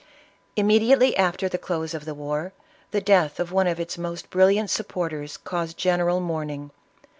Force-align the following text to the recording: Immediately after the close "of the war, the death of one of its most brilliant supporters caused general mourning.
Immediately 0.55 1.15
after 1.15 1.47
the 1.47 1.59
close 1.59 1.93
"of 1.93 2.05
the 2.05 2.15
war, 2.15 2.53
the 2.89 3.01
death 3.01 3.39
of 3.39 3.51
one 3.51 3.67
of 3.67 3.79
its 3.79 3.99
most 3.99 4.31
brilliant 4.31 4.71
supporters 4.71 5.37
caused 5.37 5.77
general 5.77 6.19
mourning. 6.19 6.71